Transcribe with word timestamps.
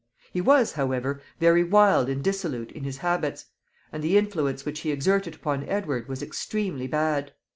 He 0.33 0.41
was, 0.41 0.71
however, 0.71 1.21
very 1.39 1.63
wild 1.63 2.09
and 2.09 2.23
dissolute 2.23 2.71
in 2.71 2.83
his 2.85 2.97
habits, 2.97 3.45
and 3.91 4.03
the 4.03 4.17
influence 4.17 4.65
which 4.65 4.79
he 4.79 4.89
exerted 4.91 5.35
upon 5.35 5.63
Edward 5.69 6.07
was 6.07 6.23
extremely 6.23 6.87
bad. 6.87 7.33